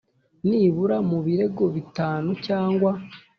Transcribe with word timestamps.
nibura 0.47 0.97
mu 1.09 1.17
birego 1.25 1.63
bitanu 1.75 2.29
cyangwa 2.45 2.91